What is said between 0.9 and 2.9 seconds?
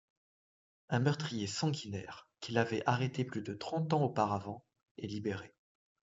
meurtrier sanguinaire qu'il avait